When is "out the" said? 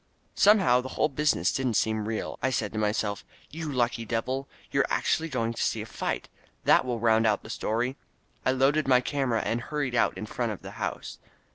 7.27-7.51